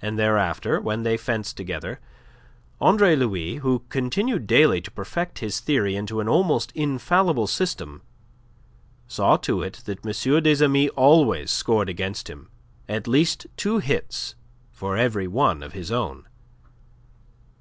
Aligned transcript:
And 0.00 0.16
thereafter, 0.16 0.80
when 0.80 1.02
they 1.02 1.16
fenced 1.16 1.56
together, 1.56 1.98
Andre 2.80 3.16
Louis, 3.16 3.56
who 3.56 3.82
continued 3.88 4.46
daily 4.46 4.80
to 4.82 4.92
perfect 4.92 5.40
his 5.40 5.58
theory 5.58 5.96
into 5.96 6.20
an 6.20 6.28
almost 6.28 6.70
infallible 6.76 7.48
system, 7.48 8.02
saw 9.08 9.36
to 9.38 9.60
it 9.60 9.82
that 9.86 10.06
M. 10.06 10.42
des 10.46 10.64
Amis 10.64 10.90
always 10.90 11.50
scored 11.50 11.88
against 11.88 12.30
him 12.30 12.48
at 12.88 13.08
least 13.08 13.48
two 13.56 13.80
hits 13.80 14.36
for 14.70 14.96
every 14.96 15.26
one 15.26 15.64
of 15.64 15.72
his 15.72 15.90
own. 15.90 16.26